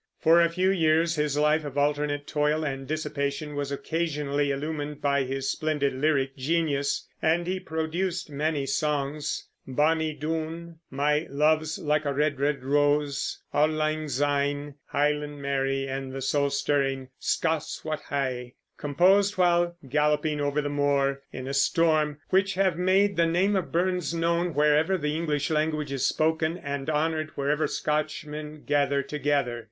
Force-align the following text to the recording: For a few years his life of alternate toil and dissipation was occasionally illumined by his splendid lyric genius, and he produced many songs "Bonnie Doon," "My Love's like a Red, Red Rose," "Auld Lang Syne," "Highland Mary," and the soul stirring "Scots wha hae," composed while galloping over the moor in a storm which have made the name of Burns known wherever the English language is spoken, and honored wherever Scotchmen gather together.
For 0.19 0.41
a 0.41 0.49
few 0.49 0.71
years 0.71 1.13
his 1.15 1.37
life 1.37 1.63
of 1.63 1.77
alternate 1.77 2.25
toil 2.25 2.63
and 2.65 2.87
dissipation 2.87 3.53
was 3.53 3.71
occasionally 3.71 4.49
illumined 4.49 4.99
by 4.99 5.25
his 5.25 5.47
splendid 5.51 5.93
lyric 5.93 6.35
genius, 6.35 7.07
and 7.21 7.45
he 7.45 7.59
produced 7.59 8.27
many 8.27 8.65
songs 8.65 9.47
"Bonnie 9.67 10.13
Doon," 10.15 10.79
"My 10.89 11.27
Love's 11.29 11.77
like 11.77 12.03
a 12.05 12.13
Red, 12.15 12.39
Red 12.39 12.63
Rose," 12.63 13.43
"Auld 13.53 13.73
Lang 13.73 14.09
Syne," 14.09 14.73
"Highland 14.87 15.39
Mary," 15.39 15.87
and 15.87 16.11
the 16.11 16.21
soul 16.23 16.49
stirring 16.49 17.09
"Scots 17.19 17.85
wha 17.85 17.97
hae," 18.09 18.55
composed 18.77 19.37
while 19.37 19.77
galloping 19.87 20.41
over 20.41 20.63
the 20.63 20.69
moor 20.69 21.21
in 21.31 21.47
a 21.47 21.53
storm 21.53 22.17
which 22.31 22.55
have 22.55 22.75
made 22.75 23.17
the 23.17 23.27
name 23.27 23.55
of 23.55 23.71
Burns 23.71 24.15
known 24.15 24.55
wherever 24.55 24.97
the 24.97 25.15
English 25.15 25.51
language 25.51 25.91
is 25.91 26.07
spoken, 26.07 26.57
and 26.57 26.89
honored 26.89 27.29
wherever 27.35 27.67
Scotchmen 27.67 28.63
gather 28.65 29.03
together. 29.03 29.59